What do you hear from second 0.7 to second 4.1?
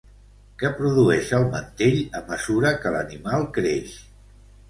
produeix el mantell a mesura que l'animal creix?